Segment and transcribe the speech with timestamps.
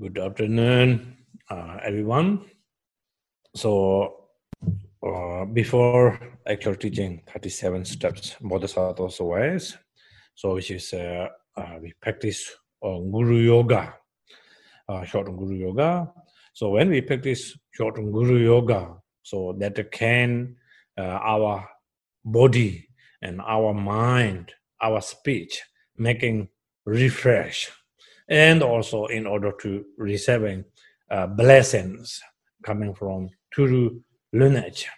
[0.00, 1.16] good afternoon,
[1.50, 2.44] uh, everyone.
[3.54, 4.26] So,
[5.06, 9.76] uh, before actual teaching 37 steps, Bodhisattva's ways,
[10.34, 12.50] so which is uh, uh, we practice
[12.82, 13.94] uh, Guru Yoga,
[14.88, 16.10] uh, short Guru Yoga.
[16.54, 20.56] So when we practice short Guru Yoga, so that can
[20.98, 21.68] our
[22.24, 22.88] body
[23.22, 24.52] and our mind,
[24.82, 25.62] our speech,
[25.96, 26.48] making
[26.84, 27.70] refresh
[28.28, 30.64] and also in order to receiving
[31.10, 32.20] uh, blessings
[32.62, 34.00] coming from Guru
[34.32, 34.88] lineage.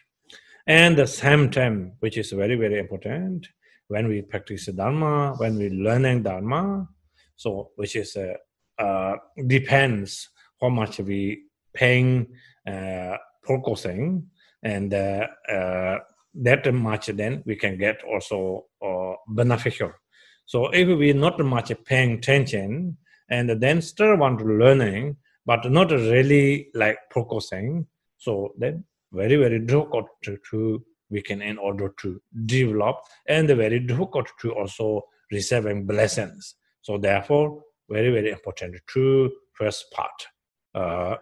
[0.67, 3.49] And the same time, which is very, very important,
[3.89, 6.89] when we practice Dharma, when we learning Dharma,
[7.37, 8.35] so which is uh,
[8.83, 10.29] uh, depends
[10.61, 12.27] how much we paying,
[12.67, 14.29] uh, focusing,
[14.63, 15.99] and uh, uh,
[16.35, 19.93] that much then we can get also uh, beneficial.
[20.47, 22.97] So if we not much paying attention,
[23.29, 25.17] and then still want learning
[25.47, 27.87] but not really like focusing.
[28.19, 32.97] So then very very difficult to, to we can in order to develop
[33.29, 36.57] and very difficult to also receiving blessings.
[36.83, 40.27] So therefore very very important to first part.
[40.75, 41.17] Uh,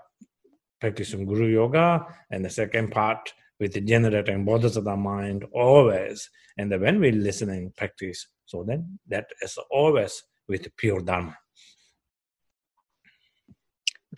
[0.81, 6.28] practicing guru yoga and the second part with generating bodhisattva mind always
[6.59, 8.27] and when we listening practice.
[8.47, 11.39] So then that is always with pure dharma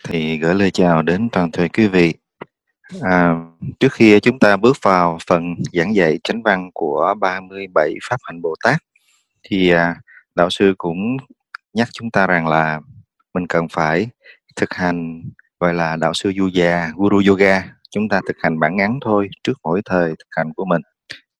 [0.04, 2.14] thì gửi lời chào đến toàn thể quý vị.
[3.00, 3.34] À,
[3.80, 8.42] trước khi chúng ta bước vào phần giảng dạy chánh văn của 37 pháp hạnh
[8.42, 8.76] Bồ Tát
[9.42, 9.96] thì à,
[10.34, 11.16] đạo sư cũng
[11.74, 12.80] nhắc chúng ta rằng là
[13.34, 14.08] mình cần phải
[14.56, 15.22] thực hành
[15.60, 19.52] gọi là đạo sư Yoga, guru yoga chúng ta thực hành bản ngắn thôi trước
[19.62, 20.82] mỗi thời thực hành của mình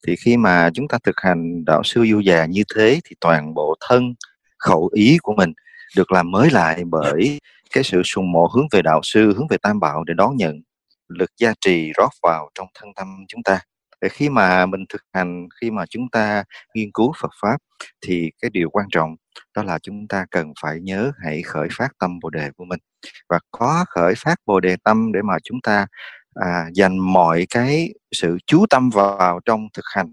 [0.07, 3.55] thì khi mà chúng ta thực hành đạo sư du già như thế thì toàn
[3.55, 4.15] bộ thân
[4.59, 5.53] khẩu ý của mình
[5.97, 7.39] được làm mới lại bởi
[7.71, 10.63] cái sự sùng mộ hướng về đạo sư hướng về tam bảo để đón nhận
[11.09, 13.61] lực gia trì rót vào trong thân tâm chúng ta.
[14.01, 17.57] Để khi mà mình thực hành khi mà chúng ta nghiên cứu Phật pháp
[18.01, 19.17] thì cái điều quan trọng
[19.55, 22.81] đó là chúng ta cần phải nhớ hãy khởi phát tâm bồ đề của mình.
[23.29, 25.87] Và có khởi phát bồ đề tâm để mà chúng ta
[26.35, 30.13] à, dành mọi cái sự chú tâm vào trong thực hành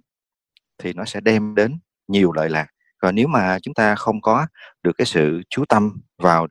[0.77, 2.67] thì nó sẽ đem đến nhiều lợi lạc.
[2.97, 4.47] Còn nếu mà chúng ta không có
[4.83, 6.47] được cái sự chú tâm vào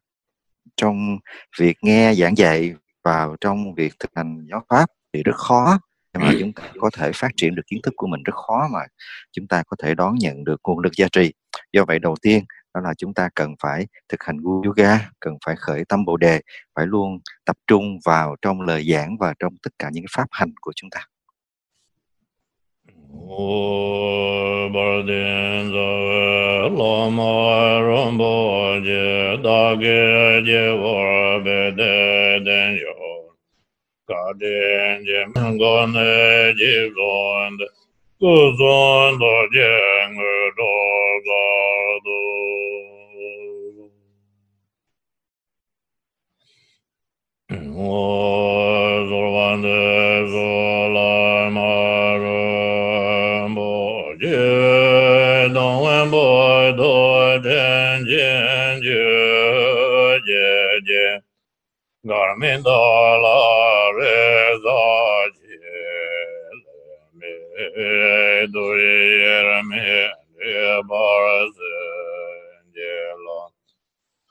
[0.76, 1.18] trong
[1.58, 2.74] việc nghe giảng dạy
[3.04, 5.78] và trong việc thực hành giáo pháp thì rất khó
[6.18, 8.80] mà chúng ta có thể phát triển được kiến thức của mình, rất khó mà
[9.32, 11.32] chúng ta có thể đón nhận được nguồn lực gia trì.
[11.72, 12.44] Do vậy đầu tiên
[12.74, 16.40] đó là chúng ta cần phải thực hành yoga, cần phải khởi tâm bồ đề,
[16.74, 20.52] phải luôn tập trung vào trong lời giảng và trong tất cả những pháp hành
[20.60, 21.00] của chúng ta.
[23.14, 27.32] O bardin zawe lama
[27.86, 28.34] rambo
[28.86, 30.02] je dage
[30.48, 31.96] je warbe de
[32.46, 32.96] den yo.
[34.08, 37.66] Kadin je mngone je zonde
[38.20, 39.72] kuzon do je
[40.12, 40.72] ngudo
[41.26, 42.20] gado.
[47.76, 49.80] O zorwande
[50.32, 51.11] zola
[62.04, 65.62] garmin dağları zaçilimi
[68.52, 70.10] duyurmi
[70.88, 73.50] barzın cilan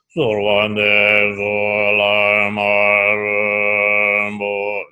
[0.08, 4.82] survandır zular marun bu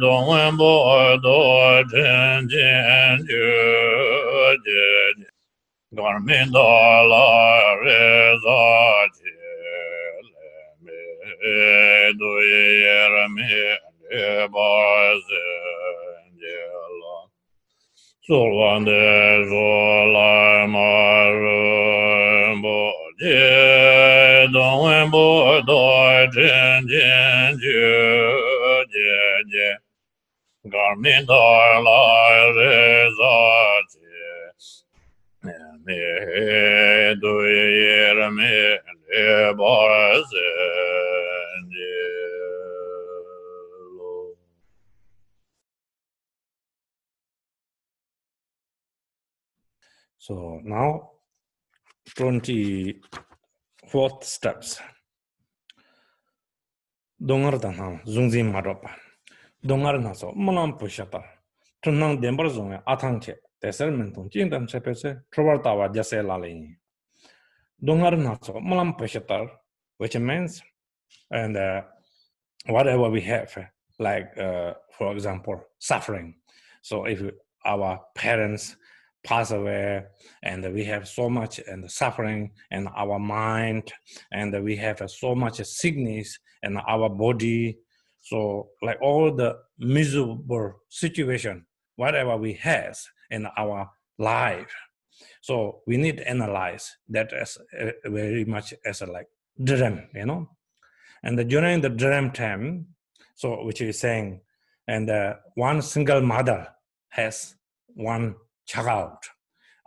[0.00, 3.46] donwen bo do chen chen ju
[5.92, 9.15] garmin dağları zaçilimi
[11.46, 13.78] edu yerami
[14.54, 17.28] bazen yelan
[18.26, 19.06] Sulvan de
[19.50, 22.80] zolay marun bo
[23.20, 25.26] je dong bo
[25.70, 27.90] doi chen chen ju
[28.94, 29.18] je
[29.54, 29.70] je
[30.72, 32.78] Garmin doi lai re
[33.18, 33.38] za
[34.02, 34.36] je
[35.86, 37.34] Ne du
[37.78, 38.58] yerami
[39.58, 40.45] bazen
[50.26, 51.10] So now,
[52.18, 54.80] 24th steps.
[57.22, 58.90] Dongar dana zungzi maropa.
[59.64, 61.22] Dongar naso malam pushata.
[61.80, 63.36] Tunang dembar zonga atangche.
[63.62, 65.22] Teser mentong jingdam chepese.
[65.30, 66.76] Trobar tawa jase lalini.
[67.80, 69.48] Dongar naso malam pushata.
[69.98, 70.60] Which means
[71.30, 71.82] and uh,
[72.66, 73.56] whatever we have,
[74.00, 76.34] like uh, for example, suffering.
[76.82, 77.22] So if
[77.64, 78.76] our parents
[79.26, 80.04] pass away
[80.42, 83.92] and we have so much and suffering in our mind
[84.32, 87.76] and we have so much sickness in our body.
[88.20, 92.98] So like all the miserable situation whatever we have
[93.30, 94.72] in our life.
[95.40, 99.28] So we need to analyze that as uh, very much as a like
[99.62, 100.48] dream you know?
[101.22, 102.86] And the, during the dream time
[103.34, 104.40] so which is saying
[104.86, 106.68] and uh, one single mother
[107.08, 107.54] has
[107.94, 108.36] one
[108.66, 109.18] child.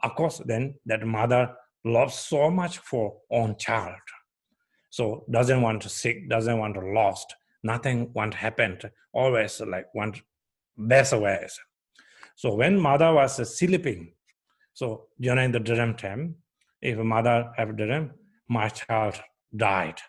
[0.04, 1.54] Of course, then that mother
[1.86, 4.00] loves so much for own child.
[4.90, 10.22] So doesn't want to sick, doesn't want to lost, nothing want happened, Always like want
[10.78, 11.60] best ways.
[12.36, 14.14] So when mother was sleeping,
[14.74, 16.36] so during the dream time,
[16.82, 18.12] if mother have dream,
[18.48, 19.20] my child
[19.56, 20.00] died,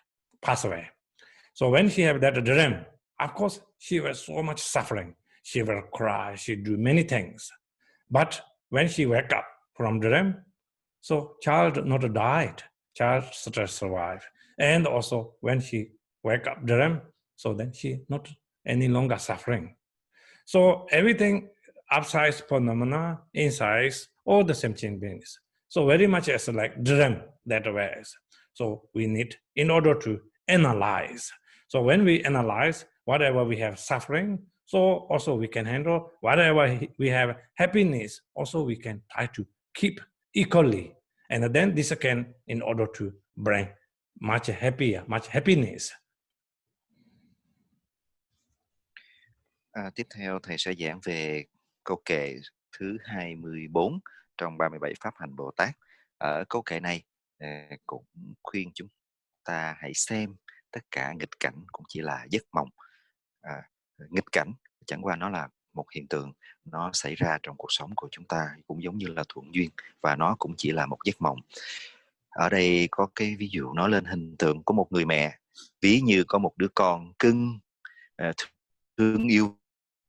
[0.43, 0.89] passed away.
[1.55, 2.85] So when she have that dream,
[3.19, 5.15] of course she was so much suffering.
[5.43, 7.51] She will cry, she do many things.
[8.11, 8.41] But
[8.71, 10.37] when she wake up from dream,
[11.01, 12.63] so child not died,
[12.95, 14.27] child still survive.
[14.59, 15.91] And also when she
[16.23, 17.01] wake up dream,
[17.37, 18.29] so then she not
[18.67, 19.77] any longer suffering.
[20.45, 21.51] So everything
[21.91, 23.95] outside phenomena, inside,
[24.25, 25.39] all the same thing beings.
[25.69, 28.03] So very much as like dream that way.
[28.53, 31.31] So we need in order to analyze.
[31.69, 34.41] So when we analyze whatever we have suffering,
[34.71, 38.21] so also we can handle whatever we have happiness.
[38.35, 39.45] Also we can try to
[39.75, 40.01] keep
[40.33, 40.93] equally,
[41.29, 43.69] and then this can in order to bring
[44.21, 45.93] much happier, much happiness.
[49.73, 51.45] À, tiếp theo thầy sẽ giảng về
[51.85, 52.37] câu kệ
[52.79, 54.01] thứ 24
[54.37, 55.71] trong 37 pháp hành Bồ Tát.
[56.19, 57.03] Ở câu kệ này
[57.39, 58.05] à, cũng
[58.43, 58.89] khuyên chúng
[59.45, 60.37] ta hãy xem
[60.71, 62.69] tất cả nghịch cảnh cũng chỉ là giấc mộng.
[63.41, 63.63] À,
[64.11, 64.53] nghịch cảnh,
[64.87, 66.33] chẳng qua nó là một hiện tượng,
[66.65, 69.71] nó xảy ra trong cuộc sống của chúng ta, cũng giống như là thuận duyên,
[70.01, 71.39] và nó cũng chỉ là một giấc mộng.
[72.31, 75.39] Ở đây có cái ví dụ nói lên hình tượng của một người mẹ,
[75.81, 77.59] ví như có một đứa con cưng
[78.17, 78.33] ờ,
[78.97, 79.59] thương yêu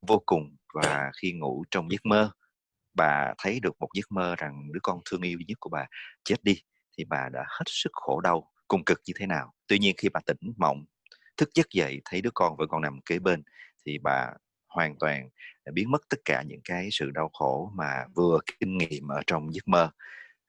[0.07, 2.31] vô cùng, và khi ngủ trong giấc mơ,
[2.93, 5.85] bà thấy được một giấc mơ rằng đứa con thương yêu nhất của bà
[6.23, 6.61] chết đi,
[6.97, 9.53] thì bà đã hết sức khổ đau, cùng cực như thế nào.
[9.67, 10.85] Tuy nhiên khi bà tỉnh mộng,
[11.37, 13.43] thức giấc dậy, thấy đứa con vẫn còn nằm kế bên
[13.85, 14.33] thì bà
[14.67, 15.29] hoàn toàn
[15.73, 19.53] biến mất tất cả những cái sự đau khổ mà vừa kinh nghiệm ở trong
[19.53, 19.91] giấc mơ.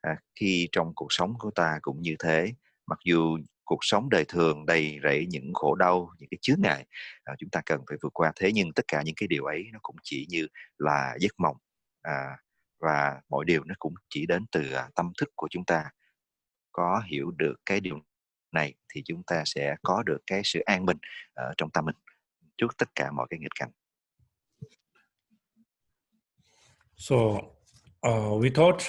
[0.00, 2.52] À, khi trong cuộc sống của ta cũng như thế
[2.86, 6.86] mặc dù cuộc sống đời thường đầy rẫy những khổ đau những cái chướng ngại
[7.24, 9.64] à, chúng ta cần phải vượt qua thế nhưng tất cả những cái điều ấy
[9.72, 10.46] nó cũng chỉ như
[10.78, 11.56] là giấc mộng.
[12.02, 12.38] À,
[12.80, 15.90] và mọi điều nó cũng chỉ đến từ à, tâm thức của chúng ta.
[16.72, 18.00] Có hiểu được cái điều
[18.52, 20.98] này thì chúng ta sẽ có được cái sự an bình
[21.34, 21.96] ở trong tâm mình.
[22.62, 23.70] Trước tất cả mọi cái nghịch cảnh.
[26.96, 27.16] So
[28.06, 28.82] uh, we thought,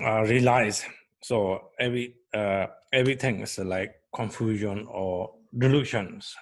[0.00, 0.86] uh, realize,
[1.20, 1.36] so
[1.78, 6.36] every uh, everything is like confusion or delusions.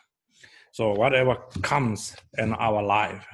[0.72, 3.24] So whatever comes in our life,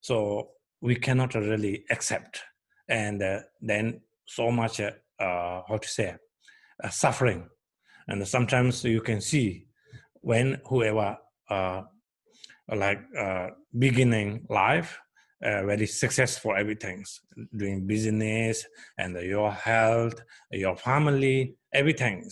[0.00, 0.48] so
[0.80, 2.40] we cannot really accept,
[2.88, 4.92] and uh, then so much uh,
[5.68, 6.16] how to say
[6.84, 7.48] uh, suffering,
[8.06, 9.66] and sometimes you can see
[10.20, 11.16] when whoever
[12.76, 13.00] like
[13.78, 14.98] beginning life
[15.44, 17.04] uh, very successful everything
[17.56, 18.66] doing business
[18.98, 20.20] and your health
[20.50, 22.28] your family everything.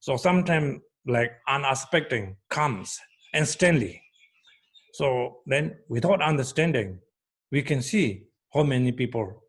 [0.00, 2.98] So sometimes like unexpected comes
[3.34, 4.00] instantly.
[4.92, 6.98] So then without understanding
[7.50, 8.24] we can see
[8.54, 9.42] how many people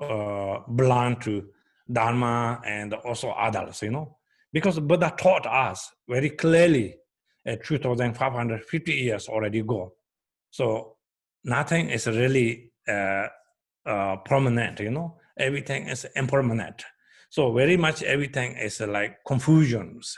[0.00, 1.48] uh, belong to
[1.90, 4.16] dharma and also others you know?
[4.52, 6.96] Because buddha taught us very clearly
[7.46, 9.92] at 2550 years already ago
[10.50, 10.96] so
[11.44, 13.26] nothing is really uh,
[13.86, 16.84] uh, permanent, you know, everything is impermanent.
[17.30, 20.16] So very much everything is uh, like confusions.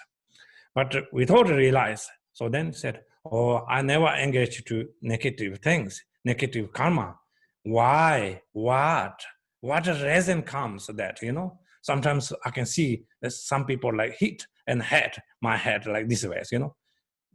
[0.75, 6.73] But we without realize, so then said, oh, I never engage to negative things, negative
[6.73, 7.16] karma.
[7.62, 8.43] Why?
[8.52, 9.21] What?
[9.61, 11.59] What reason comes that, you know?
[11.81, 16.25] Sometimes I can see that some people like hit and head my head like this
[16.25, 16.75] way, you know,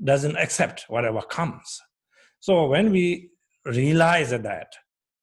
[0.04, 1.82] doesn't accept whatever comes.
[2.40, 3.32] So when we
[3.66, 4.74] realize that.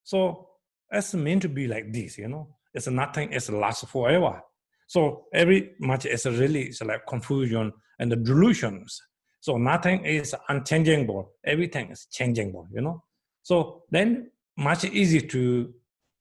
[0.05, 0.49] So
[0.91, 2.49] it's meant to be like this, you know.
[2.75, 4.43] It's nothing it's last forever.
[4.87, 9.01] So every much is really it's like confusion and the delusions.
[9.41, 11.33] So nothing is unchangeable.
[11.45, 13.03] Everything is changeable, you know.
[13.43, 15.73] So then much easy to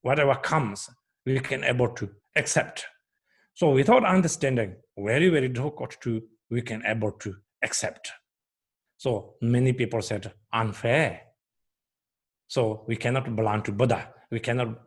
[0.01, 0.89] whatever comes,
[1.25, 2.85] we can able to accept.
[3.53, 8.11] So without understanding, very, very difficult to we can able to accept.
[8.97, 11.21] So many people said unfair.
[12.47, 14.09] So we cannot belong to Buddha.
[14.31, 14.79] We cannot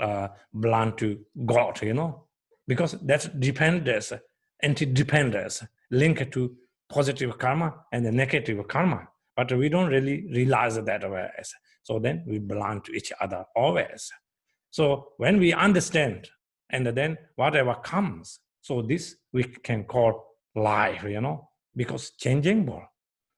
[0.00, 2.24] uh, belong to God, you know,
[2.66, 4.12] because that's dependence,
[4.62, 6.56] anti-dependence, linked to
[6.88, 9.08] positive karma and the negative karma.
[9.36, 11.54] But we don't really realize that always.
[11.82, 14.10] So then we belong to each other always.
[14.70, 16.28] So when we understand,
[16.70, 22.82] and then whatever comes, so this we can call life, you know, because changing changeable,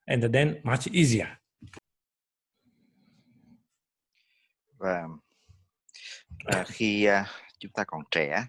[0.09, 1.27] and then much easier.
[4.79, 5.09] Và
[6.45, 7.27] à, khi à,
[7.59, 8.47] chúng ta còn trẻ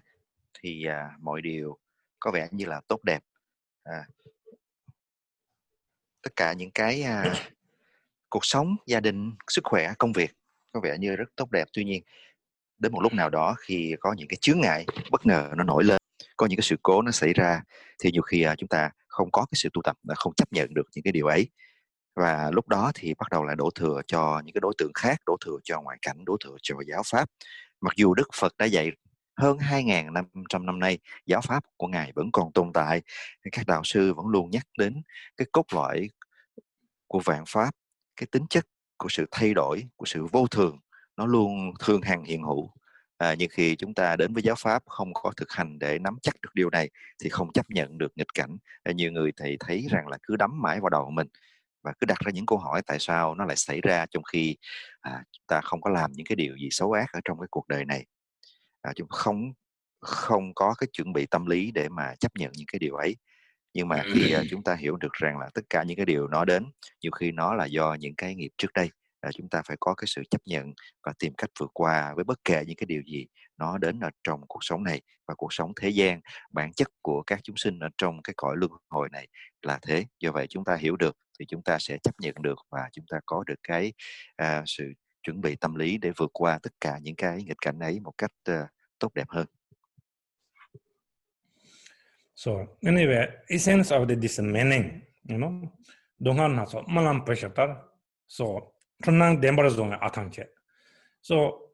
[0.54, 1.78] thì à, mọi điều
[2.20, 3.24] có vẻ như là tốt đẹp.
[3.82, 4.06] À,
[6.22, 7.34] tất cả những cái à,
[8.28, 10.36] cuộc sống, gia đình, sức khỏe, công việc
[10.72, 11.68] có vẻ như rất tốt đẹp.
[11.72, 12.02] Tuy nhiên
[12.78, 15.84] đến một lúc nào đó khi có những cái chướng ngại bất ngờ nó nổi
[15.84, 15.99] lên
[16.40, 17.62] có những cái sự cố nó xảy ra
[18.02, 20.74] thì nhiều khi à, chúng ta không có cái sự tu tập không chấp nhận
[20.74, 21.48] được những cái điều ấy.
[22.16, 25.18] Và lúc đó thì bắt đầu là đổ thừa cho những cái đối tượng khác,
[25.26, 27.28] đổ thừa cho ngoại cảnh, đổ thừa cho giáo pháp.
[27.80, 28.90] Mặc dù đức phật đã dạy
[29.36, 33.02] hơn 2.500 năm nay, giáo pháp của ngài vẫn còn tồn tại
[33.52, 35.02] các đạo sư vẫn luôn nhắc đến
[35.36, 36.10] cái cốt lõi
[37.06, 37.70] của vạn pháp,
[38.16, 38.64] cái tính chất
[38.96, 40.78] của sự thay đổi, của sự vô thường,
[41.16, 42.70] nó luôn thường hằng hiện hữu
[43.20, 46.18] à, nhưng khi chúng ta đến với giáo pháp không có thực hành để nắm
[46.22, 46.90] chắc được điều này
[47.22, 50.36] thì không chấp nhận được nghịch cảnh à, nhiều người thì thấy rằng là cứ
[50.36, 51.28] đắm mãi vào đầu mình
[51.82, 54.56] và cứ đặt ra những câu hỏi tại sao nó lại xảy ra trong khi
[55.00, 57.46] à, chúng ta không có làm những cái điều gì xấu ác ở trong cái
[57.50, 58.06] cuộc đời này.
[58.82, 59.52] À, chúng không
[60.00, 63.16] không có cái chuẩn bị tâm lý để mà chấp nhận những cái điều ấy.
[63.74, 66.28] Nhưng mà khi à, chúng ta hiểu được rằng là tất cả những cái điều
[66.28, 66.64] nó đến
[67.02, 69.94] nhiều khi nó là do những cái nghiệp trước đây à, chúng ta phải có
[69.94, 70.72] cái sự chấp nhận
[71.02, 74.10] và tìm cách vượt qua với bất kể những cái điều gì nó đến ở
[74.24, 77.78] trong cuộc sống này và cuộc sống thế gian bản chất của các chúng sinh
[77.78, 79.28] ở trong cái cõi luân hồi này
[79.62, 82.58] là thế do vậy chúng ta hiểu được thì chúng ta sẽ chấp nhận được
[82.70, 83.92] và chúng ta có được cái
[84.36, 87.78] à, sự chuẩn bị tâm lý để vượt qua tất cả những cái nghịch cảnh
[87.78, 89.46] ấy một cách uh, tốt đẹp hơn.
[92.34, 92.50] So
[92.82, 95.68] anyway, essence of the this meaning, you know,
[96.18, 97.68] dongan na so malam peshatar.
[98.28, 98.44] So
[99.02, 100.46] Tranang Dembarazong Atangche.
[101.20, 101.70] So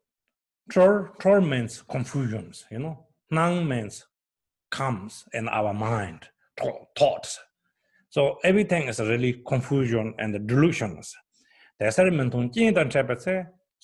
[0.68, 3.06] Tor, tor means confusions, you know.
[3.30, 4.04] Nang means
[4.70, 6.28] comes in our mind,
[6.98, 7.38] thoughts.
[8.10, 11.14] So everything is really confusion and delusions.
[11.80, 11.92] So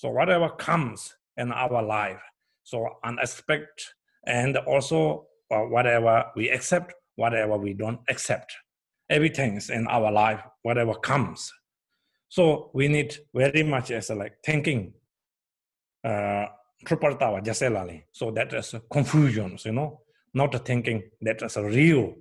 [0.09, 2.21] whatever comes in our life,
[2.63, 3.85] so unexpected
[4.25, 8.53] and also uh, whatever we accept, whatever we don't accept.
[9.09, 11.49] Everything is in our life, whatever comes.
[12.33, 14.91] So we need very much as a, like thinking
[16.03, 16.47] uh,
[18.11, 20.01] So that is confusions, you know,
[20.33, 22.15] not a thinking that is a real.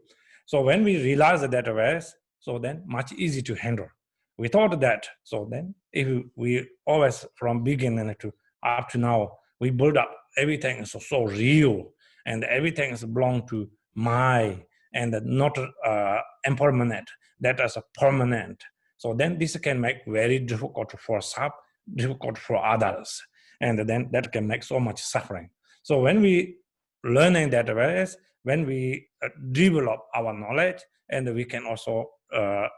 [0.45, 3.89] So when we realize that ways, so then much easy to handle.
[4.37, 9.71] We thought that, so then if we always from beginning to up to now, we
[9.71, 11.91] build up everything is so real
[12.27, 17.09] and everything is belong to my and not uh, impermanent.
[17.41, 18.63] That is a permanent
[19.03, 21.51] so then this can make very difficult for some,
[21.93, 23.21] difficult for others.
[23.61, 25.51] And then that can make so much suffering.
[25.83, 26.59] So when we
[27.03, 30.81] learning that ways, when we uh, develop our knowledge,
[31.11, 32.69] and we can also uh,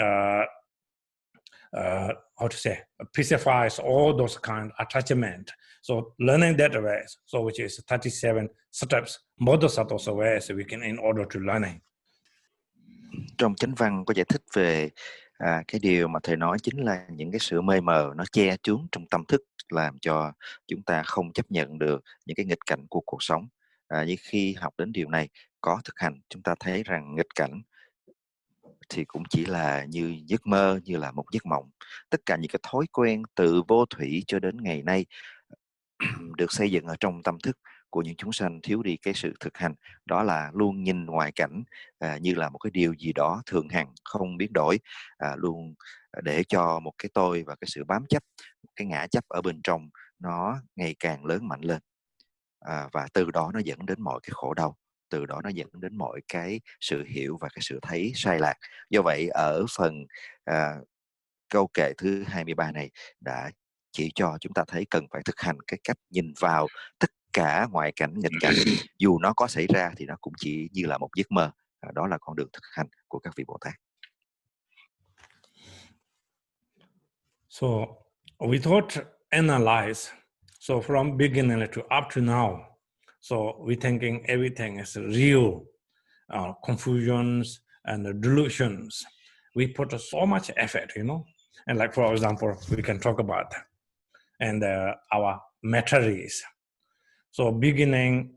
[0.00, 0.44] uh,
[1.76, 2.80] uh, how to say
[3.12, 5.52] pacifies all those kind of attachment.
[5.82, 11.26] So learning that ways, so which is 37 steps, bodhisattva ways we can in order
[11.26, 11.80] to learning.
[13.38, 14.90] Trong chánh văn có giải thích về
[15.38, 18.56] à, cái điều mà thầy nói chính là những cái sự mê mờ nó che
[18.62, 20.32] chướng trong tâm thức làm cho
[20.66, 23.48] chúng ta không chấp nhận được những cái nghịch cảnh của cuộc sống.
[23.88, 25.28] À, như khi học đến điều này
[25.60, 27.62] có thực hành chúng ta thấy rằng nghịch cảnh
[28.88, 31.70] thì cũng chỉ là như giấc mơ như là một giấc mộng.
[32.10, 35.06] Tất cả những cái thói quen từ vô thủy cho đến ngày nay
[36.36, 37.58] được xây dựng ở trong tâm thức
[37.90, 39.74] của những chúng sanh thiếu đi cái sự thực hành
[40.06, 41.64] đó là luôn nhìn ngoại cảnh
[41.98, 44.78] à, như là một cái điều gì đó thường hằng không biến đổi
[45.18, 45.74] à, luôn
[46.10, 48.22] à, để cho một cái tôi và cái sự bám chấp
[48.76, 49.88] cái ngã chấp ở bên trong
[50.18, 51.78] nó ngày càng lớn mạnh lên.
[52.60, 54.76] À, và từ đó nó dẫn đến mọi cái khổ đau
[55.10, 58.54] từ đó nó dẫn đến mọi cái sự hiểu và cái sự thấy sai lạc.
[58.90, 60.04] Do vậy ở phần
[60.44, 60.74] à,
[61.48, 62.90] câu kệ thứ 23 này
[63.20, 63.50] đã
[63.92, 66.66] chỉ cho chúng ta thấy cần phải thực hành cái cách nhìn vào
[66.98, 68.54] tất cả ngoại cảnh nghịch cảnh
[68.98, 71.50] dù nó có xảy ra thì nó cũng chỉ như là một giấc mơ
[71.80, 73.74] à, đó là con đường thực hành của các vị Bồ Tát.
[77.48, 77.66] So
[78.38, 78.88] without
[79.30, 80.12] analyze,
[80.60, 82.58] so from beginning to up to now,
[83.20, 85.64] so we thinking everything is real,
[86.34, 89.06] uh, confusions and delusions.
[89.56, 91.24] we put so much effort, you know.
[91.66, 93.52] And like for example, we can talk about
[94.38, 96.42] and uh, our materials.
[97.36, 98.30] So beginning,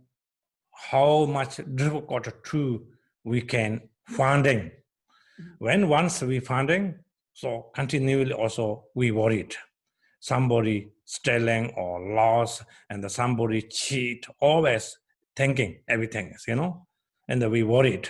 [0.91, 1.61] how much
[2.05, 2.85] quarter two
[3.23, 4.59] we can funding.
[4.59, 5.51] Mm-hmm.
[5.59, 6.95] When once we funding,
[7.33, 9.55] so continually also we worried.
[10.19, 14.97] Somebody stealing or loss and somebody cheat, always
[15.33, 16.85] thinking everything, you know,
[17.29, 18.09] and we worried.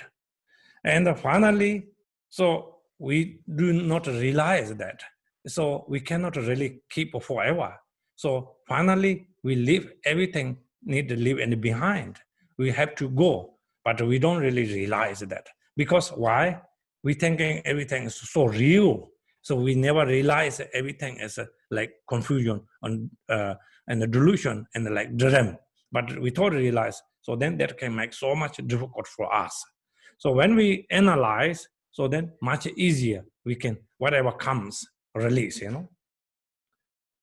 [0.83, 1.89] And finally,
[2.29, 5.03] so we do not realize that.
[5.45, 7.75] So we cannot really keep forever.
[8.15, 12.17] So finally, we leave everything need to leave any behind.
[12.57, 13.55] We have to go,
[13.85, 16.61] but we don't really realize that because why?
[17.03, 19.09] We thinking everything is so real,
[19.41, 23.55] so we never realize everything is a, like confusion and uh,
[23.87, 25.57] and a delusion and like dream.
[25.91, 27.01] But we totally realize.
[27.21, 29.63] So then that can make so much difficult for us.
[30.17, 35.89] So when we analyze, so then much easier we can whatever comes release, you know.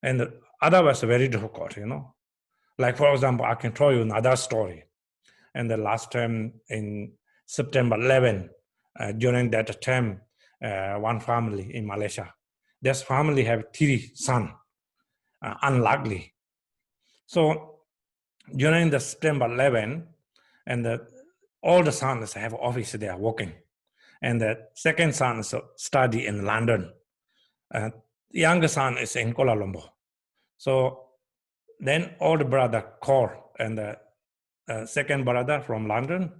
[0.02, 0.28] And
[0.60, 2.15] otherwise very difficult, you know.
[2.78, 4.84] Like for example, I can tell you another story.
[5.54, 7.12] And the last time in
[7.46, 8.50] September 11,
[8.98, 10.20] uh, during that time,
[10.62, 12.34] uh, one family in Malaysia,
[12.82, 14.50] this family have three sons,
[15.42, 15.54] uh.
[17.26, 17.80] So
[18.54, 20.06] during the September 11,
[20.66, 21.06] and the,
[21.62, 23.52] all the sons have office there working,
[24.22, 25.42] and the second son
[25.76, 26.92] study in London.
[27.72, 27.90] Uh,
[28.30, 29.88] the younger son is in Kuala Lumpur.
[30.58, 31.05] So
[31.80, 33.98] then older brother called, and the
[34.68, 36.32] uh, second brother from London,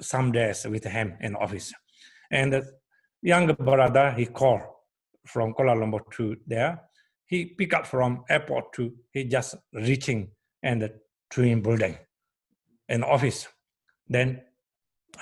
[0.00, 1.72] some days with him in office.
[2.30, 2.72] And the
[3.22, 4.62] younger brother, he called
[5.26, 6.80] from Kuala Lumpur to there.
[7.26, 10.28] He pick up from airport to, he just reaching
[10.62, 10.92] and the
[11.30, 11.96] twin building
[12.88, 13.48] in office.
[14.08, 14.42] Then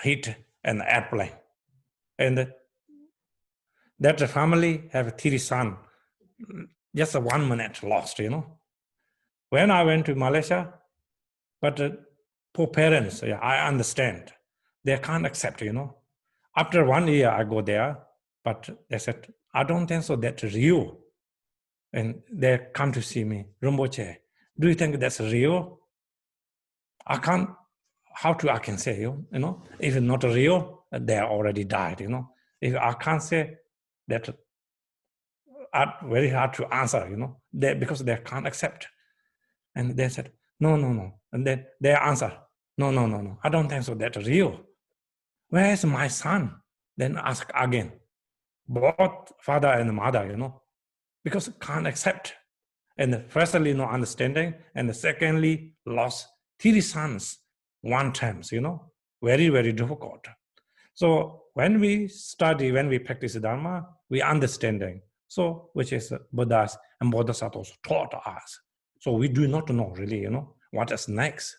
[0.02, 1.33] hit an airplane.
[2.19, 2.52] And
[3.99, 5.76] that family have three son,
[6.95, 8.60] just one minute lost, you know.
[9.50, 10.73] When I went to Malaysia,
[11.60, 11.91] but uh,
[12.54, 14.32] poor parents, yeah, I understand.
[14.84, 15.97] They can't accept, you know.
[16.56, 17.99] After one year, I go there,
[18.45, 20.99] but they said, I don't think so that's real.
[21.93, 24.17] And they come to see me, Rinpoche,
[24.58, 25.80] do you think that's real?
[27.06, 27.50] I can't,
[28.15, 32.30] how to I can say, you know, if not real, they already died, you know.
[32.60, 33.56] If I can't say
[34.06, 34.28] that,
[35.73, 38.86] uh, very hard to answer, you know, they, because they can't accept.
[39.75, 41.15] And they said, no, no, no.
[41.33, 42.33] And then they answer,
[42.76, 43.39] no, no, no, no.
[43.43, 43.95] I don't think so.
[43.95, 44.61] That's real.
[45.49, 46.56] Where is my son?
[46.97, 47.93] Then ask again.
[48.69, 50.63] Both father and mother, you know,
[51.25, 52.35] because can't accept.
[52.97, 54.54] And firstly, no understanding.
[54.75, 56.28] And secondly, lost
[56.61, 57.39] three sons
[57.80, 60.26] one times, you know, very, very difficult.
[60.95, 65.02] So when we study, when we practice Dharma, we understanding.
[65.28, 68.61] So, which is Buddhas and Bodhisattvas taught us.
[69.00, 71.58] So we do not know really, you know, what is next.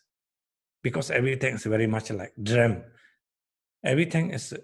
[0.82, 2.82] Because everything is very much like dream.
[3.84, 4.54] Everything is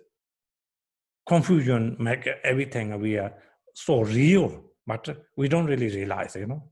[1.28, 3.34] confusion, make everything we are
[3.74, 6.70] so real, but we don't really realize, you know.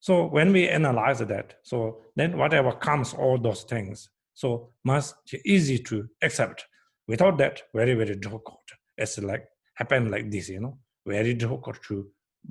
[0.00, 5.04] So when we analyze that, so then whatever comes, all those things, so much
[5.44, 6.64] easy to accept.
[7.08, 8.62] Without that, very, very difficult.
[8.96, 12.06] It's like happen like this, you know, very difficult to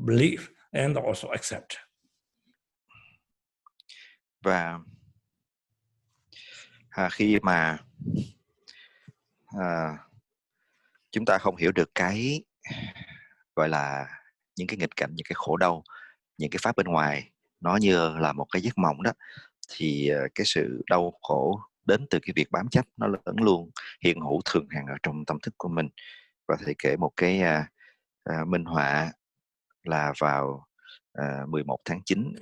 [0.05, 1.77] believe and also accept.
[4.43, 4.79] Và
[6.89, 7.77] à, khi mà
[9.59, 9.97] à,
[11.11, 12.43] chúng ta không hiểu được cái
[13.55, 14.07] gọi là
[14.55, 15.83] những cái nghịch cảnh những cái khổ đau
[16.37, 19.11] những cái pháp bên ngoài nó như là một cái giấc mộng đó
[19.69, 23.69] thì à, cái sự đau khổ đến từ cái việc bám chấp nó vẫn luôn
[24.03, 25.89] hiện hữu thường hằng ở trong tâm thức của mình.
[26.47, 27.69] Và thầy kể một cái à,
[28.23, 29.11] à, minh họa
[29.83, 30.67] là vào
[31.13, 32.35] à, 11 tháng 9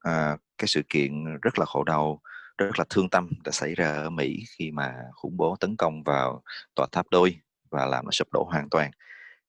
[0.00, 2.20] à, cái sự kiện rất là khổ đau
[2.58, 6.02] rất là thương tâm đã xảy ra ở Mỹ khi mà khủng bố tấn công
[6.02, 6.42] vào
[6.74, 8.90] tòa tháp đôi và làm nó sụp đổ hoàn toàn.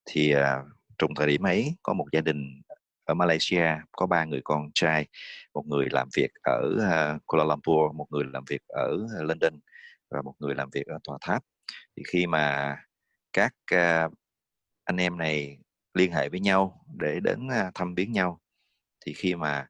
[0.06, 0.62] Thì à,
[0.98, 2.62] trùng thời điểm ấy có một gia đình
[3.04, 5.06] ở Malaysia có ba người con trai
[5.54, 9.60] một người làm việc ở uh, Kuala Lumpur một người làm việc ở London
[10.10, 11.42] và một người làm việc ở tòa tháp.
[11.96, 12.76] Thì khi mà
[13.32, 14.12] các uh,
[14.84, 15.58] anh em này
[15.94, 18.40] liên hệ với nhau để đến uh, thăm viếng nhau
[19.06, 19.66] thì khi mà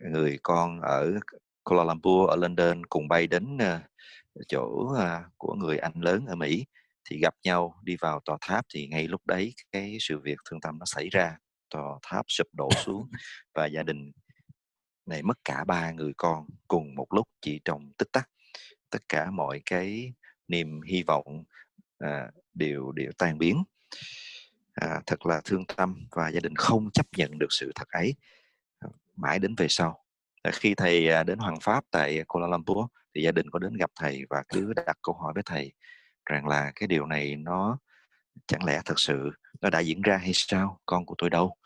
[0.00, 1.18] người con ở
[1.64, 3.82] Kuala Lumpur ở London cùng bay đến uh,
[4.48, 6.64] chỗ uh, của người anh lớn ở Mỹ
[7.04, 10.60] thì gặp nhau đi vào tòa tháp thì ngay lúc đấy cái sự việc thương
[10.60, 11.36] tâm nó xảy ra.
[11.70, 13.10] Tòa tháp sụp đổ xuống
[13.54, 14.12] và gia đình
[15.06, 18.28] này mất cả ba người con cùng một lúc chỉ trong tích tắc.
[18.90, 20.12] Tất cả mọi cái
[20.48, 21.44] niềm hy vọng
[21.98, 23.64] à, đều đều tan biến.
[24.74, 28.14] À, thật là thương tâm và gia đình không chấp nhận được sự thật ấy
[29.16, 30.04] mãi đến về sau.
[30.42, 33.76] Ờ, khi thầy à, đến Hoàng Pháp tại Kuala Lumpur thì gia đình có đến
[33.76, 35.72] gặp thầy và cứ đặt câu hỏi với thầy
[36.26, 37.78] rằng là cái điều này nó
[38.46, 40.80] chẳng lẽ thật sự nó đã diễn ra hay sao?
[40.86, 41.56] Con của tôi đâu?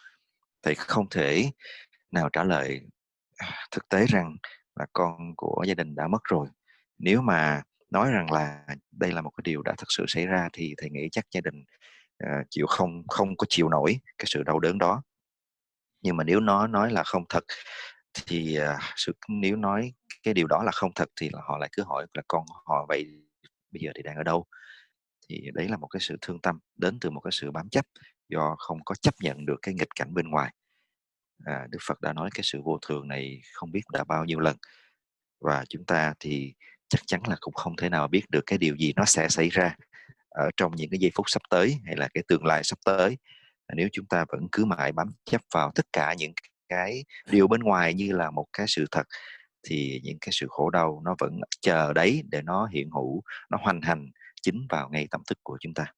[0.63, 1.51] Thầy không thể
[2.11, 2.81] nào trả lời
[3.37, 4.37] à, thực tế rằng
[4.77, 6.49] là con của gia đình đã mất rồi.
[6.99, 10.49] Nếu mà nói rằng là đây là một cái điều đã thực sự xảy ra
[10.53, 11.65] thì thầy nghĩ chắc gia đình
[12.25, 15.03] uh, chịu không không có chịu nổi cái sự đau đớn đó
[16.03, 17.45] nhưng mà nếu nó nói là không thật
[18.27, 21.69] thì à, sự nếu nói cái điều đó là không thật thì là họ lại
[21.73, 23.07] cứ hỏi là con họ vậy
[23.73, 24.47] bây giờ thì đang ở đâu?
[25.29, 27.85] Thì đấy là một cái sự thương tâm đến từ một cái sự bám chấp
[28.29, 30.55] do không có chấp nhận được cái nghịch cảnh bên ngoài.
[31.45, 34.41] À, Đức Phật đã nói cái sự vô thường này không biết đã bao nhiêu
[34.41, 34.57] lần
[35.41, 36.55] và chúng ta thì
[36.89, 39.49] chắc chắn là cũng không thể nào biết được cái điều gì nó sẽ xảy
[39.49, 39.77] ra
[40.31, 43.19] ở trong những cái giây phút sắp tới hay là cái tương lai sắp tới
[43.77, 46.33] nếu chúng ta vẫn cứ mãi bám chấp vào tất cả những
[46.69, 49.07] cái điều bên ngoài như là một cái sự thật
[49.63, 53.59] thì những cái sự khổ đau nó vẫn chờ đấy để nó hiện hữu nó
[53.61, 54.11] hoành hành
[54.43, 55.93] chính vào ngay tâm thức của chúng ta.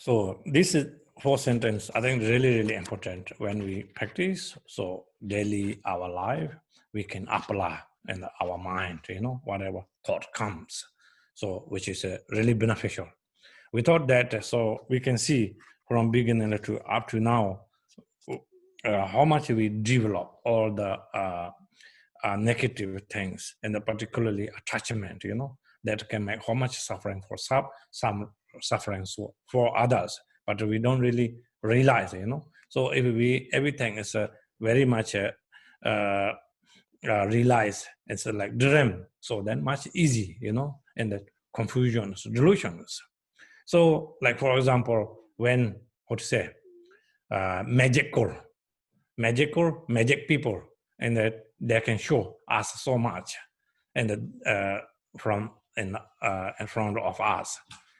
[0.00, 0.12] So
[0.54, 0.84] this is
[1.22, 3.26] four sentence I think really really important.
[3.38, 4.84] When we practice so
[5.20, 6.50] daily our life
[6.92, 7.76] we can apply
[8.08, 10.84] in our mind you know whatever thought comes.
[11.34, 13.06] So which is uh, really beneficial.
[13.72, 15.54] We thought that uh, so we can see
[15.88, 17.60] from beginning to up to now
[18.84, 21.50] uh, how much we develop all the uh,
[22.24, 27.36] uh, negative things and particularly attachment you know that can make how much suffering for
[27.36, 28.30] some some
[28.60, 29.04] suffering
[29.50, 32.44] for others but we don't really realize you know.
[32.68, 34.28] So if we everything is uh,
[34.60, 35.30] very much uh,
[35.84, 36.32] uh,
[37.08, 43.00] uh realize it's like dream so then much easy you know and the confusions delusions
[43.70, 45.00] so like for example
[45.36, 45.60] when
[46.06, 46.44] what to say
[47.30, 48.28] uh, magical
[49.16, 50.60] magical magic people
[50.98, 53.36] and that they can show us so much
[53.94, 54.08] and
[54.44, 54.78] uh,
[55.18, 57.58] from in, uh, in front of us.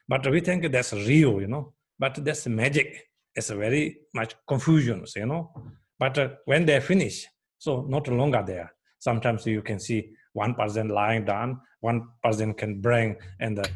[0.09, 2.89] But we think that's real you know but that's magic.
[3.37, 5.53] It's very much confusions you know.
[6.01, 7.27] But uh, when they finish
[7.59, 8.73] so not longer there.
[8.99, 13.69] Sometimes you can see one person lying down one person can bring and the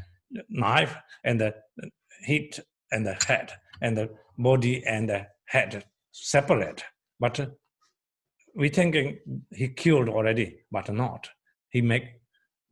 [0.48, 1.54] knife and the
[2.24, 2.58] heat
[2.92, 4.08] and the head and the
[4.38, 6.84] body and the head separate
[7.20, 7.46] but uh,
[8.54, 9.18] we thinking
[9.50, 11.28] he killed already, but not.
[11.70, 12.04] He make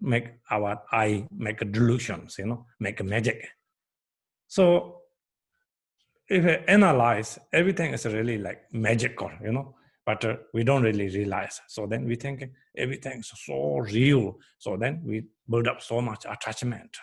[0.00, 3.48] make our eye make delusions, you know, make magic.
[4.48, 4.98] So
[6.28, 11.08] if we analyze, everything is really like magical, you know, but uh, we don't really
[11.08, 11.60] realize.
[11.68, 12.44] So then we think
[12.76, 14.38] everything's so real.
[14.58, 16.96] So then we build up so much attachment.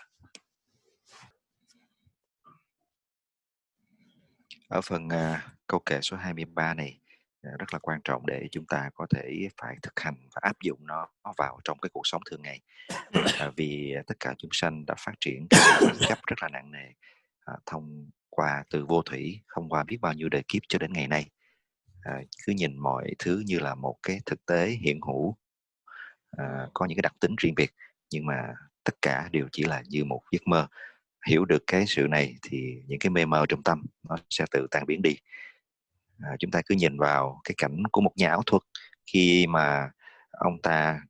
[4.69, 6.99] Ở phần uh, câu kệ số 23 này
[7.43, 10.61] Ờ, rất là quan trọng để chúng ta có thể phải thực hành và áp
[10.63, 12.61] dụng nó vào trong cái cuộc sống thường ngày.
[13.39, 15.47] À, vì tất cả chúng sanh đã phát triển
[15.99, 16.85] chấp rất là nặng nề
[17.45, 20.93] à, thông qua từ vô thủy không qua biết bao nhiêu đời kiếp cho đến
[20.93, 21.29] ngày nay.
[22.03, 25.35] À, cứ nhìn mọi thứ như là một cái thực tế hiện hữu
[26.37, 27.71] à, có những cái đặc tính riêng biệt
[28.11, 30.67] nhưng mà tất cả đều chỉ là như một giấc mơ
[31.29, 34.67] hiểu được cái sự này thì những cái mê mờ trong tâm nó sẽ tự
[34.71, 35.15] tan biến đi.
[36.19, 38.61] À, chúng ta cứ nhìn vào cái cảnh của một nhà ảo thuật.
[39.13, 39.89] Khi mà
[40.31, 41.01] ông ta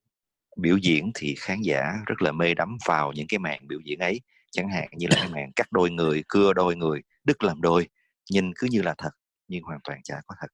[0.57, 3.99] biểu diễn thì khán giả rất là mê đắm vào những cái màn biểu diễn
[3.99, 4.21] ấy.
[4.51, 7.87] Chẳng hạn như là cái màn cắt đôi người cưa đôi người đứt làm đôi.
[8.31, 9.11] Nhìn cứ như là thật
[9.47, 10.51] nhưng hoàn toàn chả có thật.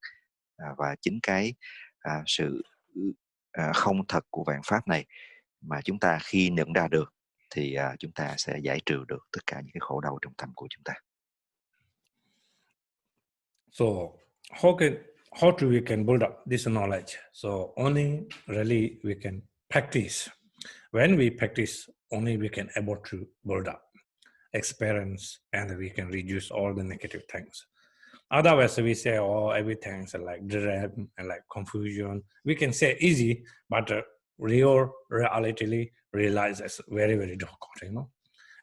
[0.56, 1.54] À, và chính cái
[1.98, 2.62] à, sự
[2.94, 3.12] ừ,
[3.52, 5.04] à, không thật của vạn pháp này
[5.60, 7.15] mà chúng ta khi nhận ra được
[7.56, 10.52] thì chúng ta sẽ giải trừ được tất cả những cái khổ đau trong tâm
[10.54, 10.94] của chúng ta.
[13.72, 13.84] So
[14.50, 14.94] how can
[15.30, 17.16] how do we can build up this knowledge?
[17.32, 20.30] So only really we can practice.
[20.92, 23.80] When we practice only we can able to build up
[24.52, 27.66] experience and we can reduce all the negative things.
[28.30, 32.22] Otherwise we say oh everything's like dread and like confusion.
[32.44, 34.00] We can say easy but uh,
[34.38, 38.10] real reality realizes very very difficult you know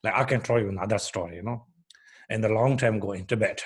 [0.04, 1.66] like i can tell you another story you know
[2.30, 3.64] in the long time go in Tibet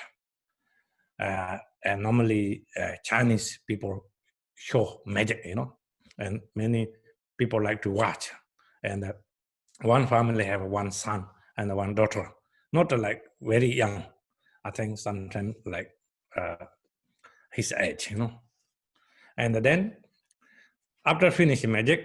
[1.20, 4.04] uh, and normally uh, Chinese people
[4.54, 5.76] show magic, you know,
[6.18, 6.88] and many
[7.36, 8.30] people like to watch.
[8.82, 9.12] And uh,
[9.82, 12.30] one family have one son and one daughter,
[12.72, 14.04] not uh, like very young.
[14.64, 15.90] I think sometimes like
[16.36, 16.66] uh,
[17.52, 18.40] his age, you know.
[19.36, 19.96] And then
[21.10, 22.00] after finishing magic,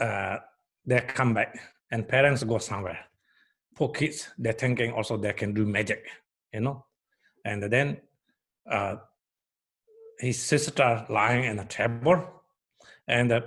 [0.00, 0.36] uh,
[0.86, 1.58] they come back
[1.90, 3.00] and parents go somewhere
[3.80, 6.06] Poor kids, they're thinking also they can do magic,
[6.52, 6.84] you know.
[7.44, 7.98] And then
[8.70, 8.96] uh,
[10.18, 12.28] his sister lying in a table,
[13.08, 13.44] and the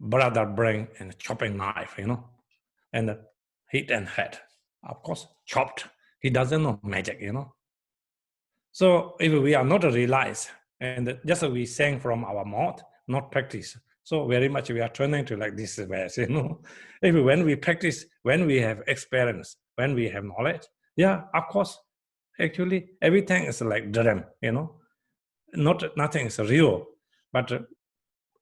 [0.00, 2.24] brother bring a chopping knife, you know,
[2.92, 3.14] and
[3.70, 4.38] hit and head.
[4.84, 5.86] Of course, chopped.
[6.20, 7.54] He doesn't know magic, you know.
[8.72, 10.48] So if we are not realize,
[10.80, 13.76] and just we saying from our mouth, not practice.
[14.04, 16.60] So very much we are turning to like this verse, you know.
[17.02, 20.62] If when we practice, when we have experience, when we have knowledge,
[20.96, 21.78] yeah, of course,
[22.38, 24.76] actually everything is like dream, you know.
[25.54, 26.86] Not nothing is real,
[27.32, 27.50] but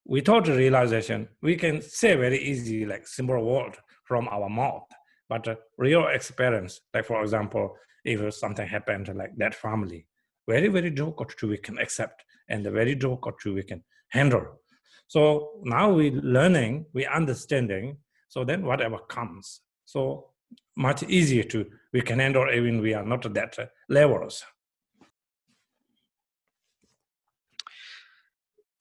[0.05, 4.87] without realization, we can say very easy like simple word from our mouth,
[5.29, 5.47] but
[5.77, 10.05] real experience, like for example, if something happened like that family,
[10.47, 14.59] very very difficult to we can accept, and the very difficult to we can handle.
[15.07, 15.21] So
[15.63, 17.97] now we learning, we understanding.
[18.29, 20.33] So then whatever comes, so
[20.75, 24.43] much easier to we can handle even we are not at that levels.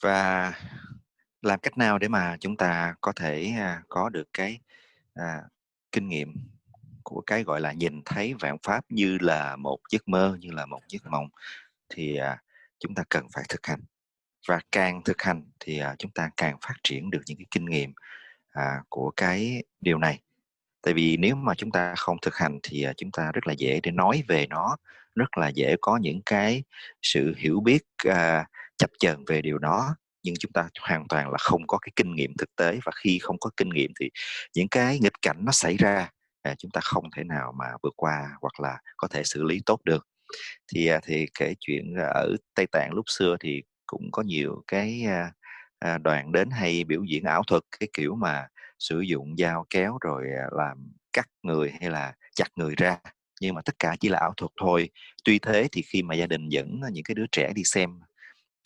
[0.01, 0.53] Và
[1.43, 4.61] làm cách nào để mà chúng ta có thể à, có được cái
[5.15, 5.43] à,
[5.93, 6.35] kinh nghiệm
[7.03, 10.67] của cái gọi là nhìn thấy vạn pháp như là một giấc mơ như là
[10.67, 11.29] một giấc mộng
[11.89, 12.43] thì à,
[12.79, 13.81] chúng ta cần phải thực hành
[14.48, 17.64] và càng thực hành thì à, chúng ta càng phát triển được những cái kinh
[17.64, 17.92] nghiệm
[18.50, 20.20] à, của cái điều này.
[20.83, 23.52] Tại vì nếu mà chúng ta không thực hành thì à, chúng ta rất là
[23.52, 24.76] dễ để nói về nó
[25.14, 26.62] rất là dễ có những cái
[27.02, 28.46] sự hiểu biết à,
[28.78, 29.96] chập chờn về điều đó.
[30.22, 33.18] Nhưng chúng ta hoàn toàn là không có cái kinh nghiệm thực tế và khi
[33.18, 34.11] không có kinh nghiệm thì
[34.55, 36.11] những cái nghịch cảnh nó xảy ra
[36.42, 39.61] à, chúng ta không thể nào mà vượt qua hoặc là có thể xử lý
[39.66, 40.07] tốt được.
[40.72, 45.05] Thì à, thì kể chuyện ở Tây Tạng lúc xưa thì cũng có nhiều cái
[45.07, 45.33] à,
[45.78, 49.98] à, đoàn đến hay biểu diễn ảo thuật cái kiểu mà sử dụng dao kéo
[50.00, 52.98] rồi à, làm cắt người hay là chặt người ra.
[53.40, 54.90] Nhưng mà tất cả chỉ là ảo thuật thôi.
[55.24, 58.00] Tuy thế thì khi mà gia đình dẫn à, những cái đứa trẻ đi xem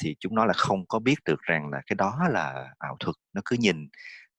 [0.03, 3.17] thì chúng nó là không có biết được rằng là cái đó là ảo thuật.
[3.33, 3.89] Nó cứ nhìn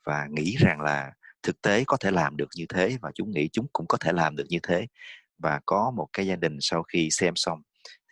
[0.06, 1.12] và nghĩ rằng là
[1.44, 4.12] thực tế có thể làm được như thế và chúng nghĩ chúng cũng có thể
[4.14, 4.88] làm được như thế.
[5.38, 7.62] Và có một cái gia đình sau khi xem xong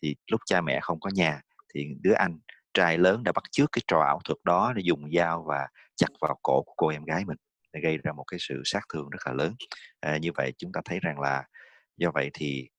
[0.01, 1.41] thì lúc cha mẹ không có nhà
[1.73, 2.39] thì đứa anh
[2.75, 6.07] trai lớn đã bắt chước cái trò ảo thuật đó để dùng dao và chặt
[6.21, 7.38] vào cổ của cô em gái mình
[7.73, 9.55] để gây ra một cái sự sát thương rất là lớn
[9.99, 11.43] à, như vậy chúng ta thấy rằng là
[11.97, 12.69] do vậy thì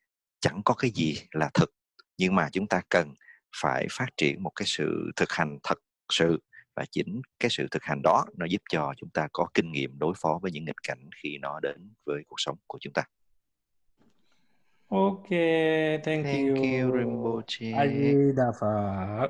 [0.40, 1.70] chẳng có cái gì là thực
[2.18, 3.14] nhưng mà chúng ta cần
[3.62, 5.78] phải phát triển một cái sự thực hành thật
[6.12, 6.38] sự
[6.76, 9.98] và chính cái sự thực hành đó nó giúp cho chúng ta có kinh nghiệm
[9.98, 13.02] đối phó với những nghịch cảnh khi nó đến với cuộc sống của chúng ta.
[14.88, 16.54] Okay, thank, thank you.
[16.56, 17.72] you Rinpoche.
[18.61, 19.28] Phật.